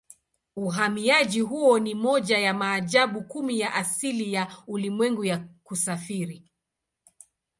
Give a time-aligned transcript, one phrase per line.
[0.55, 6.43] Uhamiaji huo ni moja ya maajabu kumi ya asili ya ulimwengu ya kusafiri.